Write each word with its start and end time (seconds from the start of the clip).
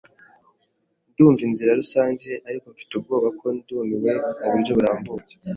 Ndumva 1.11 1.41
inzira 1.47 1.71
rusange, 1.81 2.31
ariko 2.47 2.65
mfite 2.73 2.91
ubwoba 2.95 3.27
ko 3.39 3.45
ndumiwe 3.55 4.11
muburyo 4.39 4.71
burambuye. 4.77 5.27